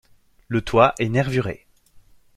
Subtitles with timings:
[0.47, 1.67] Le toit est nervuré.